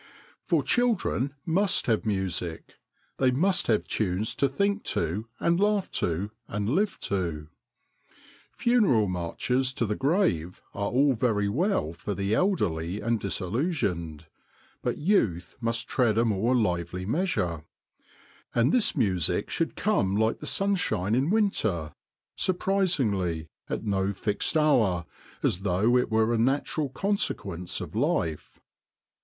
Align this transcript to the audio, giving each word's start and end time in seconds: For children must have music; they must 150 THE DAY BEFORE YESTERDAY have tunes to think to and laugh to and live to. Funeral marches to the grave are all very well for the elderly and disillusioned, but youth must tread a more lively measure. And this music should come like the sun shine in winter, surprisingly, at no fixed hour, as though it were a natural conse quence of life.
For 0.41 0.63
children 0.63 1.35
must 1.45 1.85
have 1.85 2.07
music; 2.07 2.73
they 3.17 3.29
must 3.29 3.69
150 3.69 4.03
THE 4.03 4.07
DAY 4.07 4.13
BEFORE 4.17 4.17
YESTERDAY 4.17 4.17
have 4.17 4.17
tunes 4.17 4.33
to 4.33 4.49
think 4.49 4.83
to 4.83 5.27
and 5.39 5.59
laugh 5.59 5.91
to 5.91 6.31
and 6.47 6.69
live 6.71 6.99
to. 7.01 7.49
Funeral 8.51 9.07
marches 9.07 9.71
to 9.73 9.85
the 9.85 9.95
grave 9.95 10.59
are 10.73 10.89
all 10.89 11.13
very 11.13 11.47
well 11.47 11.93
for 11.93 12.15
the 12.15 12.33
elderly 12.33 12.99
and 12.99 13.19
disillusioned, 13.19 14.25
but 14.81 14.97
youth 14.97 15.55
must 15.61 15.87
tread 15.87 16.17
a 16.17 16.25
more 16.25 16.55
lively 16.55 17.05
measure. 17.05 17.63
And 18.55 18.71
this 18.71 18.95
music 18.95 19.51
should 19.51 19.75
come 19.75 20.15
like 20.17 20.39
the 20.39 20.47
sun 20.47 20.77
shine 20.77 21.13
in 21.13 21.29
winter, 21.29 21.93
surprisingly, 22.35 23.49
at 23.69 23.83
no 23.85 24.13
fixed 24.13 24.57
hour, 24.57 25.05
as 25.43 25.59
though 25.59 25.95
it 25.95 26.09
were 26.09 26.33
a 26.33 26.39
natural 26.39 26.89
conse 26.89 27.35
quence 27.35 27.79
of 27.81 27.93
life. 27.93 28.59